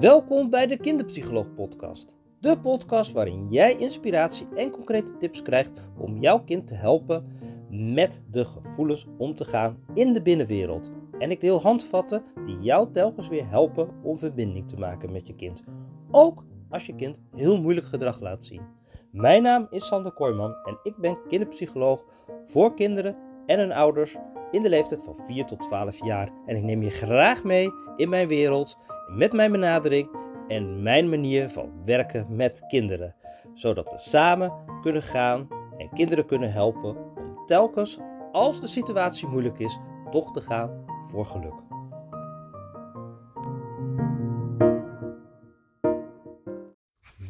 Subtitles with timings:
[0.00, 2.16] Welkom bij de Kinderpsycholoog Podcast.
[2.40, 7.38] De podcast waarin jij inspiratie en concrete tips krijgt om jouw kind te helpen
[7.70, 10.90] met de gevoelens om te gaan in de binnenwereld.
[11.18, 15.34] En ik deel handvatten die jou telkens weer helpen om verbinding te maken met je
[15.34, 15.64] kind.
[16.10, 18.62] Ook als je kind heel moeilijk gedrag laat zien.
[19.10, 22.04] Mijn naam is Sander Kooijman en ik ben kinderpsycholoog
[22.46, 23.16] voor kinderen
[23.46, 24.16] en hun ouders
[24.50, 26.30] in de leeftijd van 4 tot 12 jaar.
[26.46, 30.08] En ik neem je graag mee in mijn wereld, met mijn benadering
[30.48, 33.14] en mijn manier van werken met kinderen.
[33.54, 34.52] Zodat we samen
[34.82, 37.98] kunnen gaan en kinderen kunnen helpen om telkens,
[38.32, 39.78] als de situatie moeilijk is,
[40.10, 41.54] toch te gaan voor geluk.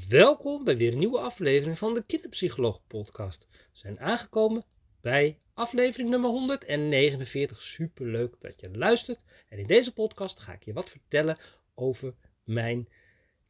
[0.09, 3.47] Welkom bij weer een nieuwe aflevering van de Kinderpsycholoog Podcast.
[3.51, 4.65] We zijn aangekomen
[5.01, 7.61] bij aflevering nummer 149.
[7.61, 9.20] Super leuk dat je luistert.
[9.48, 11.39] En in deze podcast ga ik je wat vertellen
[11.77, 12.88] over mijn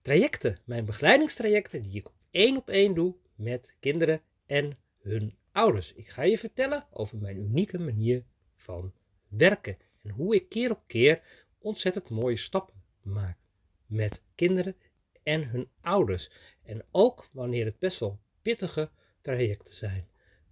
[0.02, 5.92] trajecten, mijn begeleidingstrajecten die ik één op één doe met kinderen en hun ouders.
[5.92, 8.92] Ik ga je vertellen over mijn unieke manier van
[9.28, 11.22] werken en hoe ik keer op keer
[11.58, 13.38] ontzettend mooie stappen maak
[13.86, 14.76] met kinderen
[15.22, 16.30] en hun ouders.
[16.62, 20.08] En ook wanneer het best wel pittige trajecten zijn.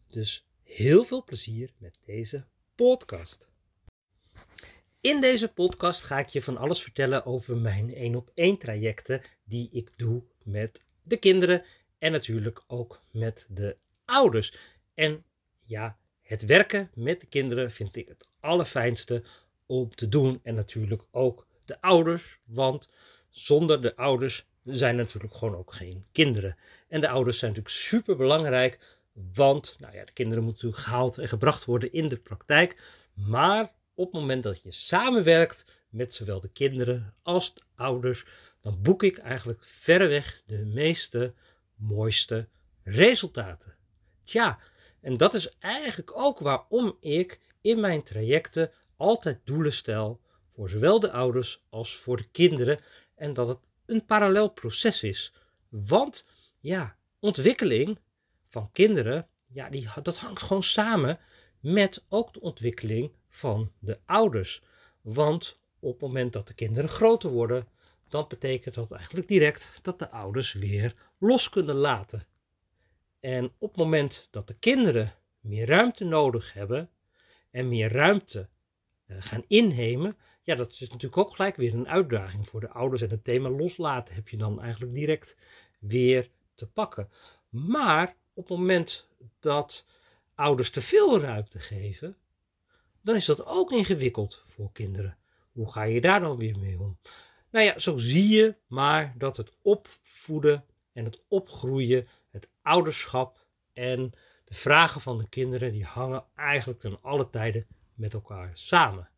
[0.09, 3.49] Dus heel veel plezier met deze podcast.
[5.05, 9.23] In deze podcast ga ik je van alles vertellen over mijn één op één trajecten
[9.45, 11.65] die ik doe met de kinderen
[11.99, 14.55] en natuurlijk ook met de ouders.
[14.95, 15.25] En
[15.65, 19.23] ja, het werken met de kinderen vind ik het allerfijnste
[19.67, 22.89] om te doen en natuurlijk ook de ouders, want
[23.31, 26.57] zonder de ouders zijn natuurlijk gewoon ook geen kinderen.
[26.89, 28.99] En de ouders zijn natuurlijk super belangrijk,
[29.35, 32.83] want nou ja, de kinderen moeten natuurlijk gehaald en gebracht worden in de praktijk.
[33.15, 38.25] Maar op het moment dat je samenwerkt met zowel de kinderen als de ouders,
[38.61, 41.35] dan boek ik eigenlijk verreweg de meeste,
[41.75, 42.49] mooiste
[42.83, 43.77] resultaten.
[44.25, 44.59] Tja,
[45.01, 50.21] en dat is eigenlijk ook waarom ik in mijn trajecten altijd doelen stel
[50.55, 52.79] voor zowel de ouders als voor de kinderen
[53.15, 55.33] en dat het een parallel proces is.
[55.69, 56.27] Want
[56.61, 57.99] ja, ontwikkeling
[58.49, 61.19] van kinderen, ja, die, dat hangt gewoon samen
[61.61, 64.63] met ook de ontwikkeling van de ouders.
[65.01, 67.69] Want op het moment dat de kinderen groter worden,
[68.09, 72.27] dan betekent dat eigenlijk direct dat de ouders weer los kunnen laten.
[73.21, 76.91] En op het moment dat de kinderen meer ruimte nodig hebben
[77.51, 78.49] en meer ruimte
[79.07, 83.03] uh, gaan innemen, ja, dat is natuurlijk ook gelijk weer een uitdaging voor de ouders.
[83.03, 85.37] En het thema loslaten heb je dan eigenlijk direct
[85.79, 87.09] weer te pakken.
[87.49, 89.09] Maar op het moment
[89.41, 89.87] dat
[90.35, 92.17] ouders te veel ruimte geven,
[93.05, 95.17] dan is dat ook ingewikkeld voor kinderen.
[95.53, 96.99] Hoe ga je daar dan weer mee om?
[97.51, 104.13] Nou ja, zo zie je maar dat het opvoeden en het opgroeien, het ouderschap en
[104.45, 109.09] de vragen van de kinderen, die hangen eigenlijk ten alle tijden met elkaar samen.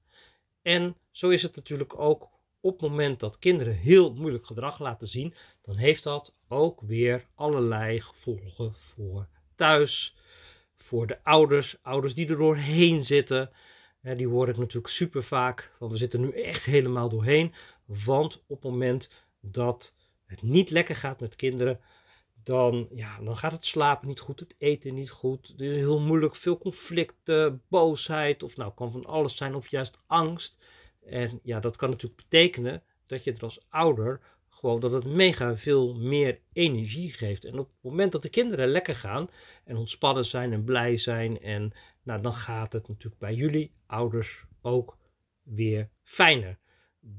[0.63, 2.29] En zo is het natuurlijk ook
[2.61, 7.27] op het moment dat kinderen heel moeilijk gedrag laten zien, dan heeft dat ook weer
[7.35, 10.17] allerlei gevolgen voor thuis,
[10.75, 13.51] voor de ouders, ouders die er doorheen zitten.
[14.15, 17.53] Die hoor ik natuurlijk super vaak, want we zitten nu echt helemaal doorheen.
[17.85, 19.95] Want op het moment dat
[20.25, 21.81] het niet lekker gaat met kinderen,
[22.43, 25.49] dan, ja, dan gaat het slapen niet goed, het eten niet goed.
[25.49, 29.99] Het is heel moeilijk, veel conflicten, boosheid, of nou kan van alles zijn, of juist
[30.07, 30.59] angst.
[31.05, 34.21] En ja, dat kan natuurlijk betekenen dat je er als ouder
[34.59, 37.45] gewoon dat het mega veel meer energie geeft.
[37.45, 39.31] En op het moment dat de kinderen lekker gaan
[39.65, 41.73] en ontspannen zijn en blij zijn, en
[42.03, 44.97] nou, dan gaat het natuurlijk bij jullie ouders ook
[45.43, 46.59] weer fijner.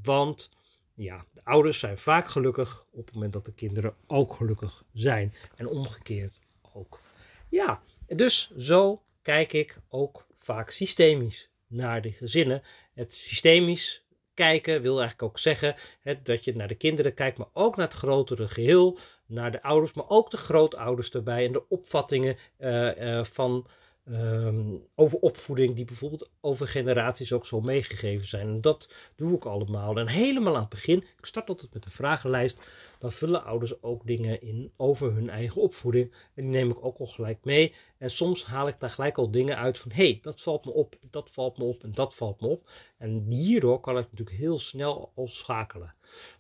[0.01, 0.49] Want
[0.93, 5.33] ja, de ouders zijn vaak gelukkig op het moment dat de kinderen ook gelukkig zijn.
[5.55, 6.39] En omgekeerd
[6.73, 7.01] ook.
[7.49, 12.61] Ja, dus zo kijk ik ook vaak systemisch naar de gezinnen.
[12.93, 14.06] Het systemisch
[14.37, 17.85] kijken wil eigenlijk ook zeggen hè, dat je naar de kinderen kijkt, maar ook naar
[17.85, 22.97] het grotere geheel, naar de ouders, maar ook de grootouders erbij en de opvattingen uh,
[22.97, 23.67] uh, van
[24.11, 28.47] Ehm, over opvoeding, die bijvoorbeeld over generaties ook zo meegegeven zijn.
[28.47, 29.97] En dat doe ik allemaal.
[29.97, 32.61] En helemaal aan het begin, ik start altijd met een vragenlijst,
[32.99, 36.11] dan vullen ouders ook dingen in over hun eigen opvoeding.
[36.11, 37.73] En die neem ik ook al gelijk mee.
[37.97, 40.71] En soms haal ik daar gelijk al dingen uit van, hé, hey, dat valt me
[40.71, 42.69] op, dat valt me op en dat valt me op.
[42.97, 45.93] En hierdoor kan ik natuurlijk heel snel al schakelen.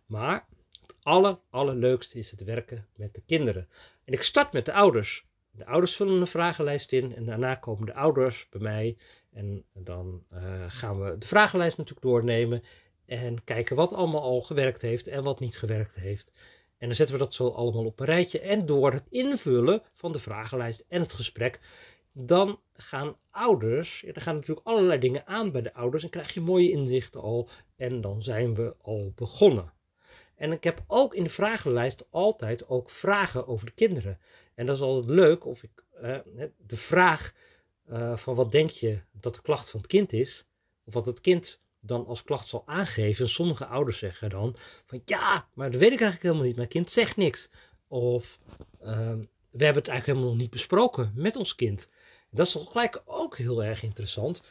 [0.05, 0.45] Maar
[0.81, 3.67] het aller, allerleukste is het werken met de kinderen.
[4.03, 5.25] En ik start met de ouders.
[5.57, 8.97] De ouders vullen een vragenlijst in en daarna komen de ouders bij mij.
[9.33, 12.63] En dan uh, gaan we de vragenlijst natuurlijk doornemen.
[13.05, 16.31] En kijken wat allemaal al gewerkt heeft en wat niet gewerkt heeft.
[16.77, 18.39] En dan zetten we dat zo allemaal op een rijtje.
[18.39, 21.59] En door het invullen van de vragenlijst en het gesprek,
[22.11, 26.33] dan gaan ouders, ja, er gaan natuurlijk allerlei dingen aan bij de ouders en krijg
[26.33, 27.49] je mooie inzichten al.
[27.75, 29.73] En dan zijn we al begonnen.
[30.37, 34.19] En ik heb ook in de vragenlijst altijd ook vragen over de kinderen.
[34.55, 36.17] En dat is altijd leuk of ik eh,
[36.57, 37.33] de vraag
[37.89, 40.45] uh, van wat denk je dat de klacht van het kind is,
[40.85, 43.29] of wat het kind dan als klacht zal aangeven.
[43.29, 44.55] Sommige ouders zeggen dan
[44.85, 46.55] van ja, maar dat weet ik eigenlijk helemaal niet.
[46.55, 47.49] Mijn kind zegt niks.
[47.87, 48.39] Of
[48.79, 49.19] ehm,
[49.49, 51.89] we hebben het eigenlijk helemaal nog niet besproken met ons kind.
[52.29, 54.43] Dat is toch gelijk ook heel erg interessant.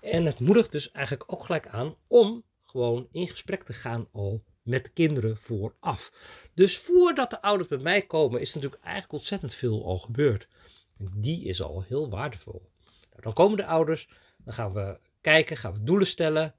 [0.00, 4.42] En het moedigt dus eigenlijk ook gelijk aan om gewoon in gesprek te gaan al
[4.64, 6.12] met de kinderen vooraf.
[6.54, 10.48] Dus voordat de ouders bij mij komen, is natuurlijk eigenlijk ontzettend veel al gebeurd.
[10.98, 12.70] En die is al heel waardevol.
[13.10, 14.08] Nou, dan komen de ouders,
[14.44, 16.54] dan gaan we kijken, gaan we doelen stellen.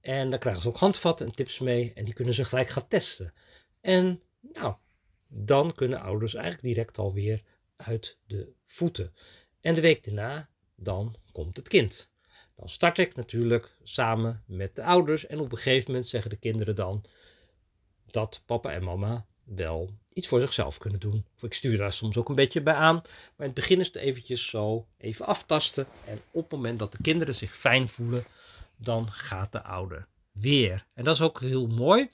[0.00, 2.88] En dan krijgen ze ook handvatten en tips mee en die kunnen ze gelijk gaan
[2.88, 3.32] testen.
[3.80, 4.74] En nou,
[5.28, 7.42] dan kunnen ouders eigenlijk direct alweer
[7.76, 9.14] uit de voeten.
[9.60, 12.10] En de week daarna, dan komt het kind.
[12.56, 16.36] Dan start ik natuurlijk samen met de ouders en op een gegeven moment zeggen de
[16.36, 17.04] kinderen dan
[18.12, 21.24] dat papa en mama wel iets voor zichzelf kunnen doen.
[21.36, 22.94] Of ik stuur daar soms ook een beetje bij aan.
[22.94, 25.86] Maar in het begin is het eventjes zo even aftasten.
[26.06, 28.24] En op het moment dat de kinderen zich fijn voelen,
[28.76, 30.86] dan gaat de ouder weer.
[30.94, 32.10] En dat is ook heel mooi.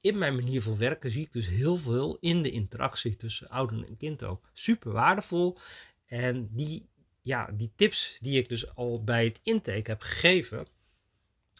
[0.00, 3.86] In mijn manier van werken zie ik dus heel veel in de interactie tussen ouder
[3.86, 4.50] en kind ook.
[4.52, 5.58] Super waardevol.
[6.06, 6.88] En die,
[7.20, 10.66] ja, die tips die ik dus al bij het intake heb gegeven,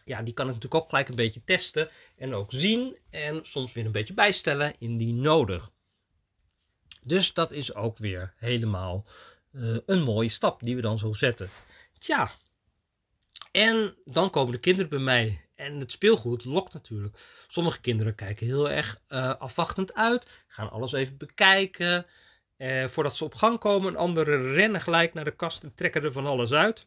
[0.07, 3.73] ja, die kan ik natuurlijk ook gelijk een beetje testen en ook zien en soms
[3.73, 5.71] weer een beetje bijstellen indien nodig.
[7.03, 9.05] Dus dat is ook weer helemaal
[9.51, 11.49] uh, een mooie stap die we dan zo zetten.
[11.99, 12.31] Tja,
[13.51, 15.41] en dan komen de kinderen bij mij.
[15.55, 17.17] En het speelgoed lokt natuurlijk.
[17.47, 22.05] Sommige kinderen kijken heel erg uh, afwachtend uit, gaan alles even bekijken.
[22.57, 26.11] Uh, voordat ze op gang komen, anderen rennen gelijk naar de kast en trekken er
[26.11, 26.85] van alles uit.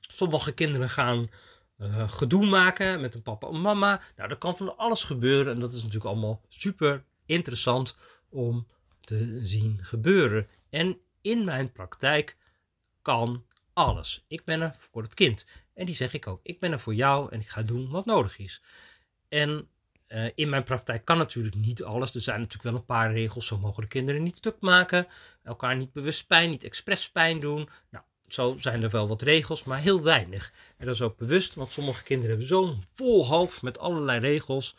[0.00, 1.30] Sommige kinderen gaan
[1.78, 4.00] uh, gedoe maken met een papa en mama.
[4.16, 7.96] Nou, dat kan van alles gebeuren en dat is natuurlijk allemaal super interessant
[8.28, 8.66] om
[9.00, 10.48] te zien gebeuren.
[10.70, 12.36] En in mijn praktijk
[13.02, 14.24] kan alles.
[14.28, 15.46] Ik ben er voor het kind.
[15.74, 16.40] En die zeg ik ook.
[16.42, 18.62] Ik ben er voor jou en ik ga doen wat nodig is.
[19.28, 19.68] En
[20.08, 22.14] uh, in mijn praktijk kan natuurlijk niet alles.
[22.14, 23.46] Er zijn natuurlijk wel een paar regels.
[23.46, 25.06] Zo mogen de kinderen niet stuk maken.
[25.42, 27.68] Elkaar niet bewust pijn, niet expres pijn doen.
[27.90, 30.52] Nou, zo zijn er wel wat regels, maar heel weinig.
[30.76, 34.76] En dat is ook bewust, want sommige kinderen hebben zo'n vol hoofd met allerlei regels.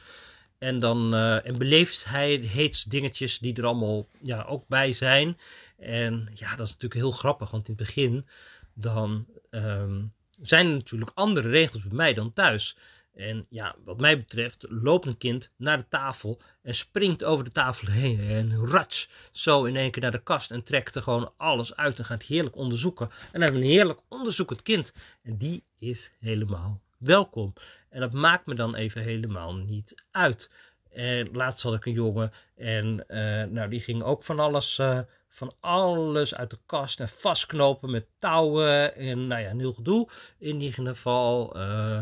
[0.57, 5.37] En dan uh, en beleefdheidsdingetjes die er allemaal ja, ook bij zijn.
[5.77, 8.27] En ja, dat is natuurlijk heel grappig, want in het begin
[8.73, 12.77] dan um, zijn er natuurlijk andere regels bij mij dan thuis.
[13.19, 17.51] En ja, wat mij betreft loopt een kind naar de tafel en springt over de
[17.51, 21.33] tafel heen en rats zo in één keer naar de kast en trekt er gewoon
[21.37, 23.09] alles uit en gaat heerlijk onderzoeken.
[23.09, 27.53] En dan hebben we een heerlijk onderzoekend kind en die is helemaal welkom.
[27.89, 30.49] En dat maakt me dan even helemaal niet uit.
[30.89, 34.99] En laatst had ik een jongen en uh, nou, die ging ook van alles, uh,
[35.29, 40.09] van alles uit de kast en vastknopen met touwen en nou ja, heel gedoe.
[40.37, 42.01] In ieder geval, uh,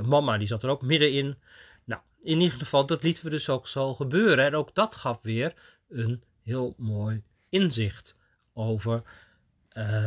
[0.00, 1.36] mama die zat er ook middenin.
[1.84, 4.44] Nou, in ieder geval, dat lieten we dus ook zo gebeuren.
[4.44, 5.54] En ook dat gaf weer
[5.88, 8.16] een heel mooi inzicht
[8.52, 9.02] over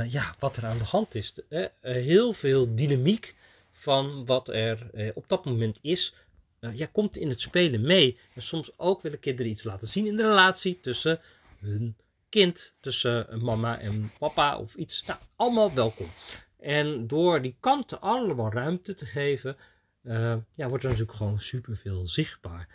[0.07, 1.33] ja, wat er aan de hand is.
[1.81, 3.35] heel veel dynamiek
[3.71, 4.77] van wat er
[5.13, 6.13] op dat moment is
[6.73, 8.17] ja, komt in het spelen mee.
[8.33, 11.19] En soms ook willen kinderen iets laten zien in de relatie tussen
[11.59, 11.95] hun
[12.35, 15.03] kind, tussen mama en papa of iets.
[15.05, 16.07] Nou, allemaal welkom.
[16.59, 19.57] En door die kanten allemaal ruimte te geven,
[20.03, 22.67] uh, ja, wordt er natuurlijk gewoon superveel zichtbaar.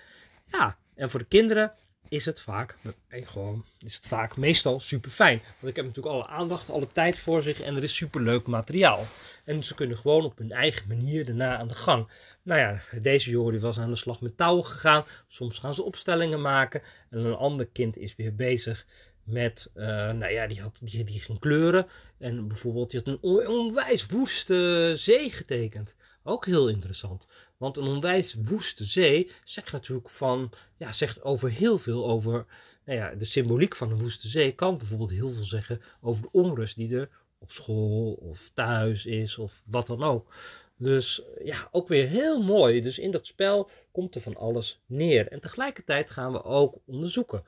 [0.47, 1.73] Ja, en voor de kinderen
[2.09, 2.77] is het vaak,
[3.09, 5.39] gewoon, is het vaak meestal super fijn.
[5.39, 8.47] Want ik heb natuurlijk alle aandacht, alle tijd voor zich en er is super leuk
[8.47, 9.05] materiaal.
[9.45, 12.09] En ze kunnen gewoon op hun eigen manier daarna aan de gang.
[12.43, 15.05] Nou ja, deze jongen die was aan de slag met touwen gegaan.
[15.29, 16.83] Soms gaan ze opstellingen maken.
[17.11, 18.87] En een ander kind is weer bezig
[19.31, 21.87] met, uh, nou ja, die, had, die, die ging kleuren.
[22.19, 25.95] En bijvoorbeeld, die had een onwijs woeste zee getekend.
[26.23, 27.27] Ook heel interessant.
[27.57, 32.47] Want een onwijs woeste zee zegt natuurlijk van, ja, zegt over heel veel over
[32.85, 34.55] nou ja, de symboliek van een woeste zee.
[34.55, 37.09] Kan bijvoorbeeld heel veel zeggen over de onrust die er
[37.39, 40.35] op school of thuis is of wat dan ook.
[40.77, 42.81] Dus ja, ook weer heel mooi.
[42.81, 45.29] Dus in dat spel komt er van alles neer.
[45.29, 47.45] En tegelijkertijd gaan we ook onderzoeken.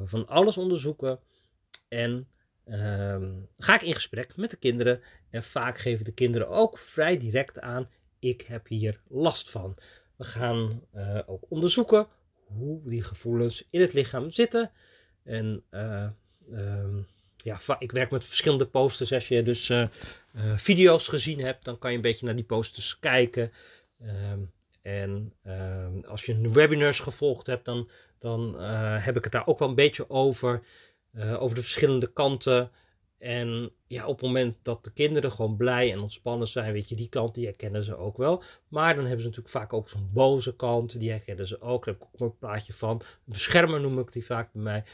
[0.00, 1.18] We van alles onderzoeken.
[1.88, 2.28] En
[2.66, 5.00] um, ga ik in gesprek met de kinderen.
[5.30, 9.76] En vaak geven de kinderen ook vrij direct aan: ik heb hier last van.
[10.16, 12.06] We gaan uh, ook onderzoeken
[12.44, 14.70] hoe die gevoelens in het lichaam zitten.
[15.22, 16.08] En uh,
[16.50, 17.06] um,
[17.36, 19.12] ja, ik werk met verschillende posters.
[19.12, 19.88] Als je dus uh,
[20.56, 23.52] video's gezien hebt, dan kan je een beetje naar die posters kijken.
[24.02, 28.60] Um, en ehm, als je webinars gevolgd hebt, dan, dan
[29.00, 30.62] heb ik het daar ook wel een beetje over.
[31.38, 32.70] over de verschillende kanten.
[33.22, 36.94] En ja, op het moment dat de kinderen gewoon blij en ontspannen zijn, weet je,
[36.94, 38.42] die kant die herkennen ze ook wel.
[38.68, 41.84] Maar dan hebben ze natuurlijk vaak ook zo'n boze kant, die herkennen ze ook.
[41.84, 43.00] Daar heb ik ook een plaatje van.
[43.00, 44.84] Een beschermer noem ik die vaak bij mij.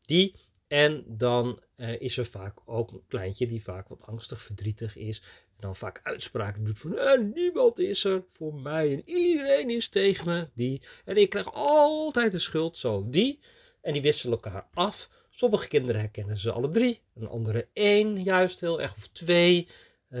[0.00, 0.34] Die.
[0.66, 5.22] En dan uh, is er vaak ook een kleintje die vaak wat angstig, verdrietig is.
[5.62, 10.26] Dan vaak uitspraken doet van eh, niemand is er voor mij en iedereen is tegen
[10.26, 10.48] me.
[10.54, 10.82] Die.
[11.04, 12.78] En ik krijg altijd de schuld.
[12.78, 13.38] Zo, die.
[13.80, 15.10] En die wisselen elkaar af.
[15.30, 19.68] Sommige kinderen herkennen ze alle drie, een andere één juist heel erg, of twee.
[20.10, 20.20] Uh,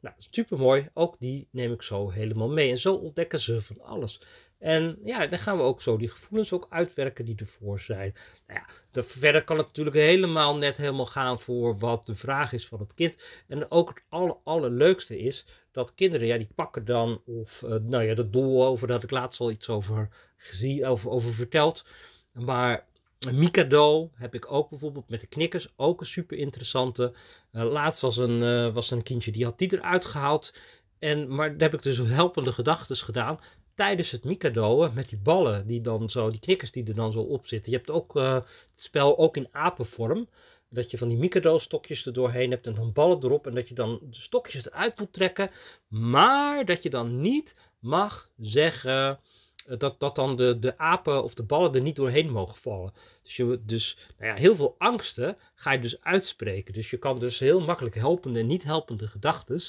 [0.00, 0.88] nou, super mooi.
[0.94, 2.70] Ook die neem ik zo helemaal mee.
[2.70, 4.20] En zo ontdekken ze van alles.
[4.62, 8.14] En ja, dan gaan we ook zo die gevoelens ook uitwerken die ervoor zijn.
[8.46, 12.52] Nou ja, de, verder kan het natuurlijk helemaal net helemaal gaan voor wat de vraag
[12.52, 13.16] is van het kind.
[13.48, 18.04] En ook het aller, allerleukste is dat kinderen, ja, die pakken dan, of uh, nou
[18.04, 21.84] ja, de doel over, daar had ik laatst al iets over gezien, over, over verteld.
[22.32, 22.86] Maar
[23.32, 25.72] Mikado heb ik ook bijvoorbeeld met de knikkers.
[25.76, 27.12] Ook een super interessante.
[27.52, 30.54] Uh, laatst was een, uh, was een kindje die had die eruit gehaald.
[30.98, 33.38] En, maar daar heb ik dus helpende gedachten gedaan.
[33.74, 37.20] Tijdens het Mikado met die ballen, die dan zo, die knikkers die er dan zo
[37.20, 37.72] op zitten.
[37.72, 40.28] Je hebt ook uh, het spel ook in apenvorm.
[40.68, 43.46] Dat je van die Mikado-stokjes er doorheen hebt en dan ballen erop.
[43.46, 45.50] En dat je dan de stokjes eruit moet trekken.
[45.88, 49.20] Maar dat je dan niet mag zeggen
[49.66, 52.92] eh, dat, dat dan de, de apen of de ballen er niet doorheen mogen vallen.
[53.22, 56.74] Dus, je, dus nou ja, heel veel angsten ga je dus uitspreken.
[56.74, 59.60] Dus je kan dus heel makkelijk helpende en niet helpende gedachten,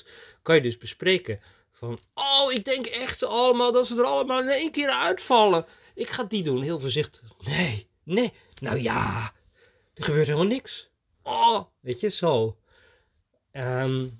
[0.41, 1.39] kan je dus bespreken.
[1.83, 5.65] Van, oh, ik denk echt allemaal dat ze er allemaal in één keer uitvallen.
[5.95, 7.21] Ik ga die doen, heel voorzichtig.
[7.39, 9.33] Nee, nee, nou ja,
[9.93, 10.89] er gebeurt helemaal niks.
[11.23, 12.57] Oh, weet je, zo.
[13.51, 14.19] Um,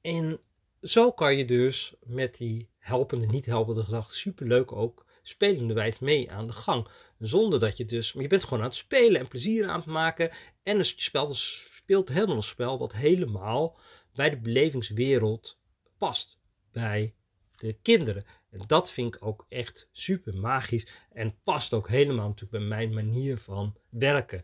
[0.00, 0.40] en
[0.82, 6.30] zo kan je dus met die helpende, niet helpende gedachten superleuk ook spelende wijs mee
[6.30, 6.88] aan de gang.
[7.18, 9.86] Zonder dat je dus, maar je bent gewoon aan het spelen en plezier aan het
[9.86, 10.30] maken.
[10.62, 13.78] En het spel dus speelt helemaal een spel wat helemaal
[14.14, 15.58] bij de belevingswereld
[15.98, 16.38] past.
[16.74, 17.14] Bij
[17.56, 18.24] de kinderen.
[18.50, 20.86] En dat vind ik ook echt super magisch.
[21.12, 24.42] En past ook helemaal natuurlijk bij mijn manier van werken.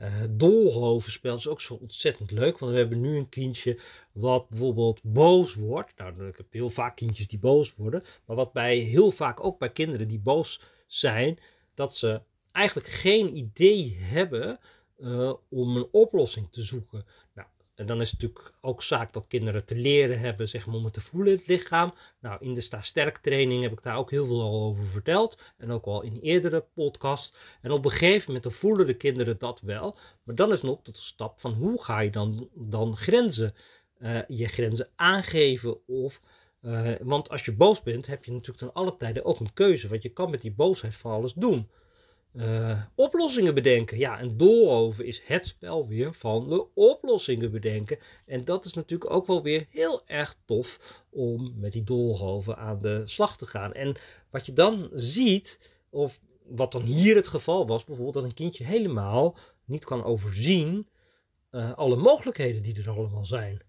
[0.00, 2.58] Uh, Dolhovenspel is ook zo ontzettend leuk.
[2.58, 3.78] Want we hebben nu een kindje
[4.12, 5.92] wat bijvoorbeeld boos wordt.
[5.96, 8.04] Nou, ik heb heel vaak kindjes die boos worden.
[8.24, 11.38] Maar wat bij heel vaak ook bij kinderen die boos zijn,
[11.74, 12.20] dat ze
[12.52, 14.58] eigenlijk geen idee hebben
[14.98, 17.04] uh, om een oplossing te zoeken.
[17.34, 17.48] Nou,
[17.80, 20.84] en dan is het natuurlijk ook zaak dat kinderen te leren hebben zeg maar, om
[20.84, 21.94] het te voelen in het lichaam.
[22.20, 25.38] Nou, in de Sta Sterk training heb ik daar ook heel veel over verteld.
[25.56, 27.36] En ook al in eerdere podcast.
[27.60, 29.98] En op een gegeven moment dan voelen de kinderen dat wel.
[30.22, 33.54] Maar dan is nog de stap van hoe ga je dan, dan grenzen,
[33.98, 36.20] uh, je grenzen aangeven of...
[36.62, 39.88] Uh, want als je boos bent, heb je natuurlijk ten alle tijden ook een keuze.
[39.88, 41.68] Want je kan met die boosheid van alles doen.
[42.32, 43.98] Uh, oplossingen bedenken.
[43.98, 47.98] Ja, en doorover is het spel weer van de oplossingen bedenken.
[48.26, 52.80] En dat is natuurlijk ook wel weer heel erg tof om met die doolhoven aan
[52.80, 53.72] de slag te gaan.
[53.72, 53.96] En
[54.30, 55.60] wat je dan ziet,
[55.90, 60.88] of wat dan hier het geval was, bijvoorbeeld dat een kindje helemaal niet kan overzien
[61.50, 63.62] uh, alle mogelijkheden die er allemaal zijn.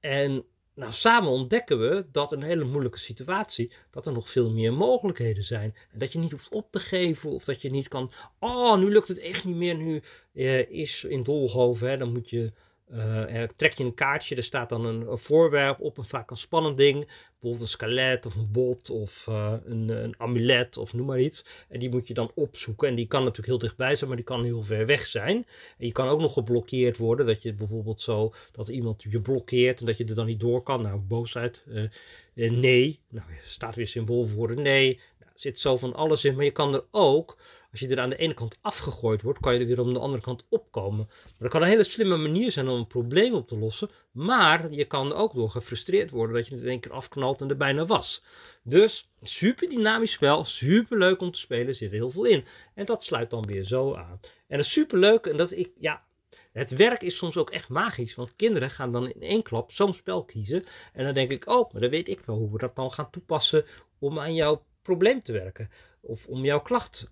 [0.00, 0.44] En
[0.78, 5.42] nou, samen ontdekken we dat een hele moeilijke situatie, dat er nog veel meer mogelijkheden
[5.42, 5.74] zijn.
[5.92, 8.90] En dat je niet hoeft op te geven of dat je niet kan, oh, nu
[8.90, 12.52] lukt het echt niet meer, nu uh, is in Dolhoven, hè, dan moet je
[12.92, 16.76] uh, trek je een kaartje, er staat dan een, voorwerp op, een vaak een spannend
[16.76, 17.08] ding.
[17.30, 21.44] Bijvoorbeeld een skelet of een bot of uh, een, een, amulet of noem maar iets.
[21.68, 22.88] En die moet je dan opzoeken.
[22.88, 25.36] En die kan natuurlijk heel dichtbij zijn, maar die kan heel ver weg zijn.
[25.78, 27.26] En je kan ook nog geblokkeerd worden.
[27.26, 30.62] Dat je bijvoorbeeld zo, dat iemand je blokkeert en dat je er dan niet door
[30.62, 30.82] kan.
[30.82, 31.62] Nou, boosheid.
[31.66, 33.00] Uh, nee.
[33.08, 35.00] Nou, staat weer symbool voor nee.
[35.18, 36.34] Nou, er zit zo van alles in.
[36.34, 37.36] Maar je kan er ook
[37.70, 39.98] als je er aan de ene kant afgegooid wordt, kan je er weer aan de
[39.98, 41.06] andere kant opkomen.
[41.08, 43.90] Maar dat kan een hele slimme manier zijn om een probleem op te lossen.
[44.10, 47.48] Maar je kan ook door gefrustreerd worden dat je het in één keer afknalt en
[47.48, 48.22] er bijna was.
[48.62, 52.44] Dus super dynamisch spel, super leuk om te spelen, er zit heel veel in.
[52.74, 54.20] En dat sluit dan weer zo aan.
[54.46, 56.06] En het is super leuk en dat ik, ja,
[56.52, 59.94] het werk is soms ook echt magisch, want kinderen gaan dan in één klap zo'n
[59.94, 60.64] spel kiezen.
[60.92, 63.10] En dan denk ik, oh, maar dan weet ik wel hoe we dat dan gaan
[63.10, 63.64] toepassen
[63.98, 65.70] om aan jouw probleem te werken.
[66.00, 67.10] Of om jouw klacht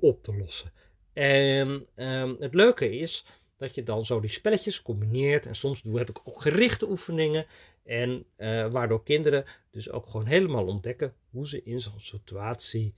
[0.00, 0.72] op te lossen.
[1.12, 3.24] En um, het leuke is
[3.56, 5.46] dat je dan zo die spelletjes combineert.
[5.46, 7.46] En soms doe, heb ik ook gerichte oefeningen.
[7.84, 12.94] En uh, waardoor kinderen dus ook gewoon helemaal ontdekken hoe ze in zo'n situatie.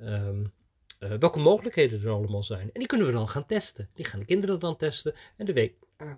[0.00, 0.52] Um,
[1.00, 2.70] uh, welke mogelijkheden er allemaal zijn.
[2.72, 3.88] En die kunnen we dan gaan testen.
[3.94, 5.14] Die gaan de kinderen dan testen.
[5.36, 5.74] En de week.
[5.96, 6.12] Ah,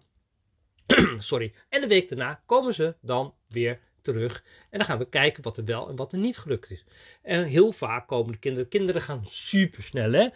[1.19, 1.55] sorry.
[1.69, 4.45] En de week daarna komen ze dan weer terug.
[4.71, 6.85] En dan gaan we kijken wat er wel en wat er niet gelukt is.
[7.23, 8.69] En heel vaak komen de kinderen.
[8.69, 10.29] Kinderen gaan super snel, hè?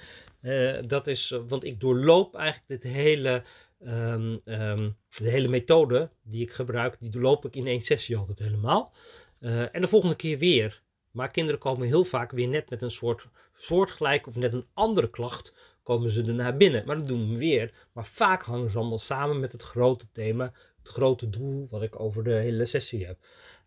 [0.42, 3.42] Uh, dat is, want ik doorloop eigenlijk dit hele,
[3.86, 8.38] um, um, de hele methode die ik gebruik, die doorloop ik in één sessie altijd
[8.38, 8.92] helemaal.
[9.40, 10.82] Uh, en de volgende keer weer.
[11.10, 15.10] Maar kinderen komen heel vaak weer net met een soort soortgelijk of net een andere
[15.10, 16.82] klacht, komen ze erna binnen.
[16.86, 17.72] Maar dat doen we weer.
[17.92, 20.52] Maar vaak hangen ze allemaal samen met het grote thema,
[20.82, 23.18] het grote doel wat ik over de hele sessie heb.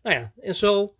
[0.08, 0.96] Nou ja, en zo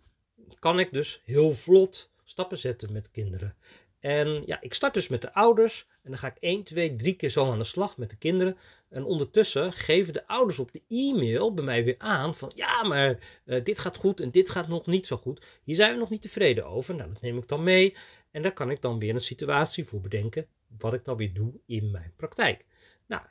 [0.59, 3.55] kan ik dus heel vlot stappen zetten met kinderen.
[3.99, 7.15] En ja, ik start dus met de ouders en dan ga ik 1, 2, 3
[7.15, 8.57] keer zo aan de slag met de kinderen.
[8.89, 13.41] En ondertussen geven de ouders op de e-mail bij mij weer aan van ja, maar
[13.45, 15.45] uh, dit gaat goed en dit gaat nog niet zo goed.
[15.63, 16.95] Hier zijn we nog niet tevreden over.
[16.95, 17.95] Nou, dat neem ik dan mee
[18.31, 20.47] en daar kan ik dan weer een situatie voor bedenken
[20.77, 22.65] wat ik dan weer doe in mijn praktijk.
[23.07, 23.21] Nou,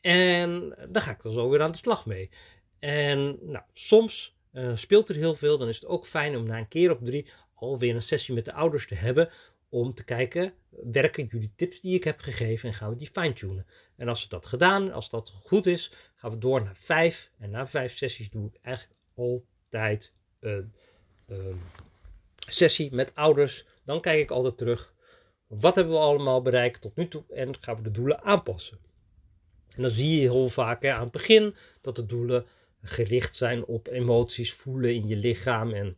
[0.00, 2.30] en daar ga ik dan zo weer aan de slag mee.
[2.78, 6.58] En nou, soms uh, speelt er heel veel, dan is het ook fijn om na
[6.58, 9.30] een keer of drie alweer een sessie met de ouders te hebben
[9.68, 10.52] om te kijken,
[10.92, 13.66] werken jullie tips die ik heb gegeven en gaan we die fine-tunen.
[13.96, 17.30] En als we dat gedaan, als dat goed is, gaan we door naar vijf.
[17.38, 20.72] En na vijf sessies doe ik eigenlijk altijd een,
[21.26, 21.60] een
[22.36, 23.66] sessie met ouders.
[23.84, 24.94] Dan kijk ik altijd terug,
[25.46, 28.78] wat hebben we allemaal bereikt tot nu toe en gaan we de doelen aanpassen.
[29.74, 32.46] En dan zie je heel vaak hè, aan het begin dat de doelen
[32.82, 35.96] gericht zijn op emoties voelen in je lichaam en,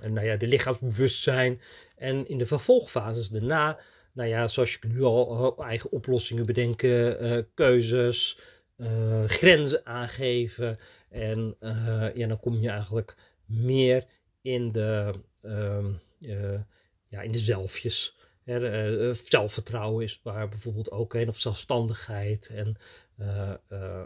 [0.00, 1.60] nou ja, de lichaamsbewustzijn.
[1.96, 3.78] En in de vervolgfases daarna,
[4.12, 8.38] nou ja, zoals je nu al eigen oplossingen bedenken, uh, keuzes,
[8.76, 10.78] uh, grenzen aangeven.
[11.10, 13.14] En uh, ja, dan kom je eigenlijk
[13.46, 14.04] meer
[14.42, 16.60] in de, uh,
[17.08, 18.17] ja, in de zelfjes.
[18.48, 22.46] Hè, zelfvertrouwen is waar bijvoorbeeld ook een, of zelfstandigheid.
[22.46, 22.76] En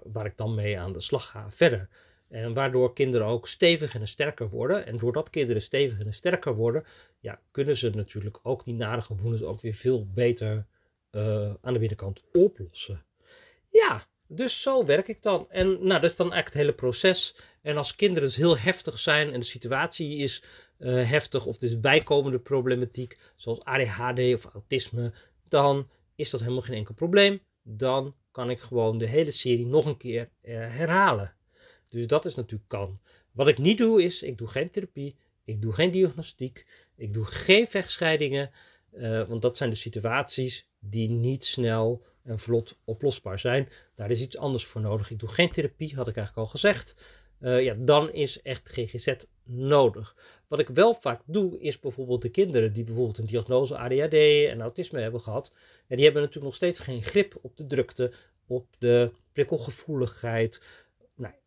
[0.02, 1.88] waar ik dan mee aan de slag ga verder.
[2.28, 4.86] En waardoor kinderen ook steviger en sterker worden.
[4.86, 6.84] En doordat kinderen steviger en sterker worden,
[7.20, 10.66] ja, kunnen ze natuurlijk ook die nare gevoelens ook weer veel beter
[11.60, 13.04] aan de binnenkant oplossen.
[13.70, 15.46] Ja, dus zo werk ik dan.
[15.50, 17.36] En nou, dat is dan eigenlijk het hele proces.
[17.62, 20.42] En als kinderen dus heel heftig zijn en de situatie is
[20.82, 25.12] uh, heftig of dus bijkomende problematiek, zoals ADHD of autisme,
[25.48, 27.40] dan is dat helemaal geen enkel probleem.
[27.62, 31.34] Dan kan ik gewoon de hele serie nog een keer uh, herhalen.
[31.88, 33.00] Dus dat is natuurlijk kan.
[33.32, 36.66] Wat ik niet doe is, ik doe geen therapie, ik doe geen diagnostiek,
[36.96, 38.50] ik doe geen vechtscheidingen,
[38.92, 43.68] uh, want dat zijn de situaties die niet snel en vlot oplosbaar zijn.
[43.94, 45.10] Daar is iets anders voor nodig.
[45.10, 46.94] Ik doe geen therapie, had ik eigenlijk al gezegd.
[47.38, 49.14] Ja, dan is echt GGZ
[49.44, 50.16] nodig.
[50.48, 54.14] Wat ik wel vaak doe, is bijvoorbeeld de kinderen die bijvoorbeeld een diagnose ADHD
[54.48, 55.52] en autisme hebben gehad.
[55.86, 58.12] En die hebben natuurlijk nog steeds geen grip op de drukte,
[58.46, 60.60] op de prikkelgevoeligheid,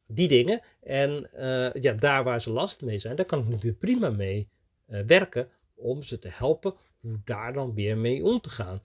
[0.07, 0.61] die dingen.
[0.83, 4.49] En uh, ja, daar waar ze last mee zijn, daar kan ik natuurlijk prima mee
[4.87, 8.81] uh, werken om ze te helpen hoe daar dan weer mee om te gaan.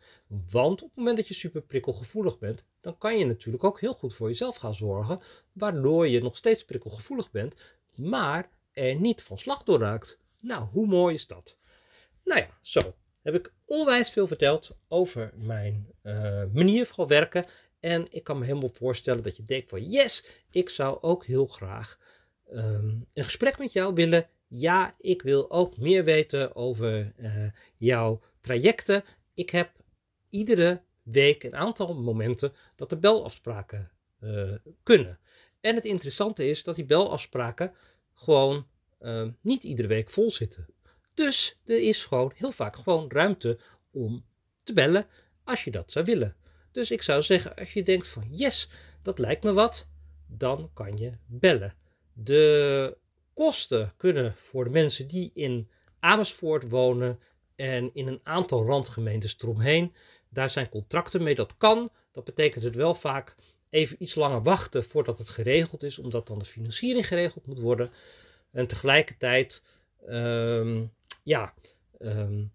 [0.50, 3.94] Want op het moment dat je super prikkelgevoelig bent, dan kan je natuurlijk ook heel
[3.94, 5.20] goed voor jezelf gaan zorgen,
[5.52, 7.54] waardoor je nog steeds prikkelgevoelig bent,
[7.94, 10.18] maar er niet van slag door raakt.
[10.38, 11.56] Nou, hoe mooi is dat?
[12.24, 17.46] Nou ja, zo heb ik onwijs veel verteld over mijn uh, manier van werken
[17.80, 21.46] en ik kan me helemaal voorstellen dat je denkt van yes, ik zou ook heel
[21.46, 21.98] graag
[22.52, 24.28] um, een gesprek met jou willen.
[24.46, 29.04] Ja, ik wil ook meer weten over uh, jouw trajecten.
[29.34, 29.70] Ik heb
[30.28, 34.52] iedere week een aantal momenten dat er belafspraken uh,
[34.82, 35.18] kunnen.
[35.60, 37.74] En het interessante is dat die belafspraken
[38.20, 38.66] gewoon
[39.00, 40.66] uh, niet iedere week vol zitten.
[41.14, 43.58] Dus er is gewoon heel vaak gewoon ruimte
[43.90, 44.24] om
[44.62, 45.06] te bellen
[45.44, 46.36] als je dat zou willen.
[46.72, 48.70] Dus ik zou zeggen, als je denkt van yes,
[49.02, 49.88] dat lijkt me wat,
[50.26, 51.74] dan kan je bellen.
[52.12, 52.96] De
[53.34, 57.18] kosten kunnen voor de mensen die in Amersfoort wonen
[57.56, 59.94] en in een aantal randgemeentes eromheen,
[60.28, 61.90] daar zijn contracten mee, dat kan.
[62.12, 63.36] Dat betekent het wel vaak
[63.70, 67.90] even iets langer wachten voordat het geregeld is, omdat dan de financiering geregeld moet worden.
[68.52, 69.62] En tegelijkertijd,
[70.08, 71.54] um, ja,
[71.98, 72.52] um,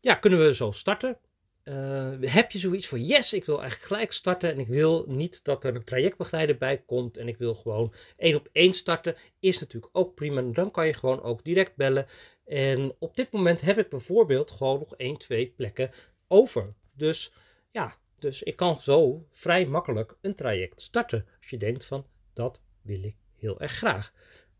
[0.00, 1.18] ja, kunnen we zo starten.
[1.64, 5.44] Uh, heb je zoiets van, yes, ik wil eigenlijk gelijk starten en ik wil niet
[5.44, 9.58] dat er een trajectbegeleider bij komt en ik wil gewoon één op één starten, is
[9.58, 10.42] natuurlijk ook prima.
[10.42, 12.06] Dan kan je gewoon ook direct bellen.
[12.46, 15.90] En op dit moment heb ik bijvoorbeeld gewoon nog één, twee plekken
[16.28, 16.74] over.
[16.92, 17.32] Dus
[17.70, 21.26] ja, Dus ik kan zo vrij makkelijk een traject starten.
[21.40, 24.12] Als je denkt van dat wil ik heel erg graag.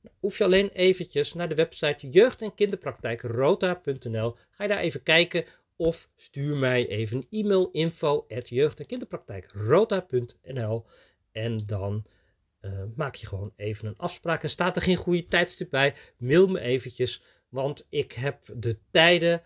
[0.03, 4.37] Dan hoef je alleen eventjes naar de website jeugd- en kinderpraktijkrota.nl.
[4.51, 5.45] Ga je daar even kijken
[5.77, 10.87] of stuur mij even e-mail info at jeugd- en kinderpraktijkrota.nl
[11.33, 12.07] en dan
[12.61, 14.43] uh, maak je gewoon even een afspraak.
[14.43, 19.43] En staat er geen goede tijdstip bij, mail me eventjes, want ik heb de tijden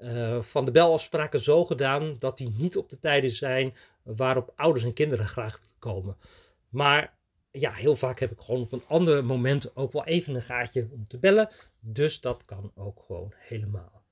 [0.00, 4.84] uh, van de belafspraken zo gedaan dat die niet op de tijden zijn waarop ouders
[4.84, 6.16] en kinderen graag komen.
[6.68, 7.16] Maar
[7.50, 10.88] ja, heel vaak heb ik gewoon op een ander moment ook wel even een gaatje
[10.90, 11.50] om te bellen.
[11.80, 14.02] Dus dat kan ook gewoon helemaal.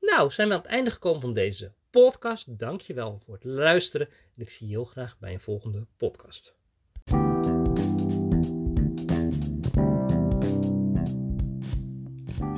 [0.00, 2.58] Nou, zijn we aan het einde gekomen van deze podcast.
[2.58, 6.54] Dankjewel voor het luisteren en ik zie je heel graag bij een volgende podcast.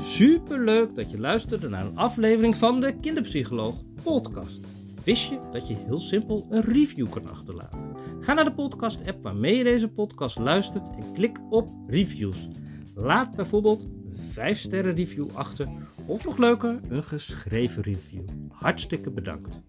[0.02, 4.60] Super leuk dat je luisterde naar een aflevering van de Kinderpsycholoog podcast.
[5.04, 7.96] Wist je dat je heel simpel een review kan achterlaten?
[8.20, 12.48] Ga naar de podcast app waarmee je deze podcast luistert en klik op reviews.
[12.94, 13.86] Laat bijvoorbeeld
[14.30, 15.68] 5 sterren review achter
[16.06, 18.22] of nog leuker een geschreven review.
[18.48, 19.60] Hartstikke bedankt.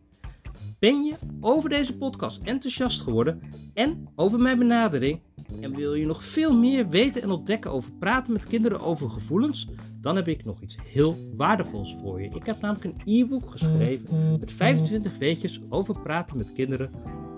[0.84, 3.42] Ben je over deze podcast enthousiast geworden
[3.74, 5.22] en over mijn benadering?
[5.62, 9.68] En wil je nog veel meer weten en ontdekken over praten met kinderen over gevoelens?
[10.02, 12.30] Dan heb ik nog iets heel waardevols voor je.
[12.30, 16.90] Ik heb namelijk een e-book geschreven met 25 weetjes over praten met kinderen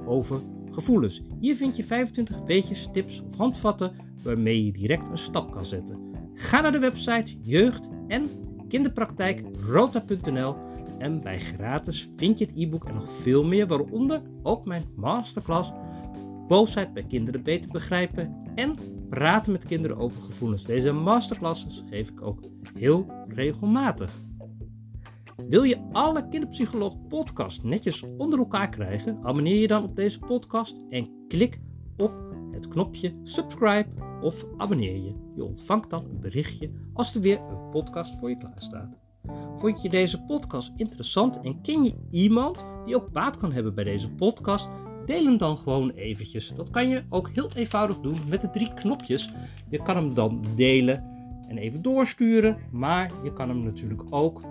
[0.06, 1.22] over gevoelens.
[1.40, 6.00] Hier vind je 25 weetjes, tips of handvatten waarmee je direct een stap kan zetten.
[6.34, 8.30] Ga naar de website jeugd en
[8.68, 10.65] kinderpraktijkrota.nl
[10.98, 15.72] en bij gratis vind je het e-book en nog veel meer, waaronder ook mijn masterclass
[16.48, 18.76] Boosheid bij kinderen beter begrijpen en
[19.10, 20.64] praten met kinderen over gevoelens.
[20.64, 22.40] Deze masterclasses geef ik ook
[22.74, 24.22] heel regelmatig.
[25.48, 29.20] Wil je alle Kinderpsycholoog podcast netjes onder elkaar krijgen?
[29.24, 31.60] Abonneer je dan op deze podcast en klik
[31.98, 32.14] op
[32.52, 33.90] het knopje subscribe
[34.22, 35.16] of abonneer je.
[35.36, 39.05] Je ontvangt dan een berichtje als er weer een podcast voor je klaar staat.
[39.58, 43.84] Vond je deze podcast interessant en ken je iemand die ook baat kan hebben bij
[43.84, 44.70] deze podcast?
[45.06, 46.54] Deel hem dan gewoon eventjes.
[46.56, 49.30] Dat kan je ook heel eenvoudig doen met de drie knopjes.
[49.70, 51.04] Je kan hem dan delen
[51.48, 54.42] en even doorsturen, maar je kan hem natuurlijk ook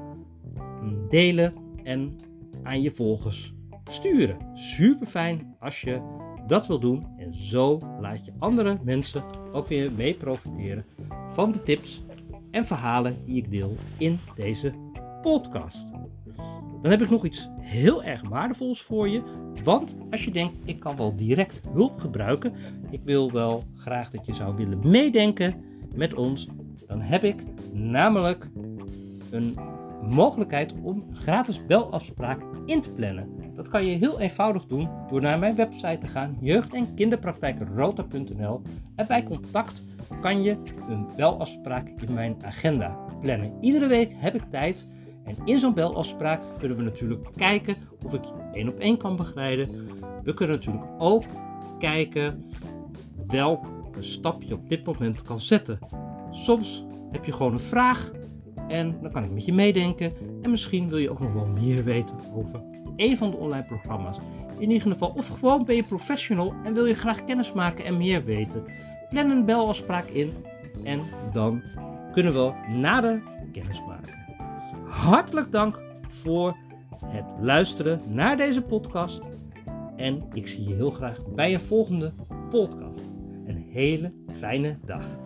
[1.09, 2.19] delen en
[2.63, 3.55] aan je volgers
[3.91, 4.37] sturen.
[4.55, 6.01] Super fijn als je
[6.47, 10.85] dat wil doen en zo laat je andere mensen ook weer mee profiteren
[11.29, 12.03] van de tips
[12.51, 14.73] en verhalen die ik deel in deze
[15.25, 15.87] podcast.
[16.83, 19.23] Dan heb ik nog iets heel erg waardevols voor je.
[19.63, 22.53] Want als je denkt, ik kan wel direct hulp gebruiken,
[22.91, 25.65] ik wil wel graag dat je zou willen meedenken
[25.97, 26.49] met ons,
[26.87, 28.51] dan heb ik namelijk
[29.31, 29.57] een
[30.03, 33.29] mogelijkheid om gratis belafspraak in te plannen.
[33.55, 38.63] Dat kan je heel eenvoudig doen door naar mijn website te gaan, jeugd- en kinderpraktijkrota.nl
[38.97, 39.83] en bij contact
[40.21, 40.57] kan je
[40.89, 43.53] een belafspraak in mijn agenda plannen.
[43.61, 44.93] Iedere week heb ik tijd
[45.25, 49.17] en in zo'n belafspraak kunnen we natuurlijk kijken of ik je één op één kan
[49.17, 49.89] begeleiden.
[50.23, 51.25] We kunnen natuurlijk ook
[51.79, 52.45] kijken
[53.27, 53.67] welk
[53.99, 55.79] stap je op dit moment kan zetten.
[56.31, 58.11] Soms heb je gewoon een vraag
[58.69, 60.13] en dan kan ik met je meedenken.
[60.43, 62.63] En misschien wil je ook nog wel meer weten over
[62.97, 64.19] een van de online programma's.
[64.59, 67.97] In ieder geval, of gewoon ben je professional en wil je graag kennis maken en
[67.97, 68.65] meer weten.
[69.09, 70.33] Plan een belafspraak in
[70.85, 71.01] en
[71.33, 71.63] dan
[72.13, 74.24] kunnen we nader kennis maken.
[75.05, 76.57] Hartelijk dank voor
[77.07, 79.23] het luisteren naar deze podcast.
[79.97, 82.13] En ik zie je heel graag bij een volgende
[82.51, 83.01] podcast.
[83.47, 85.24] Een hele fijne dag.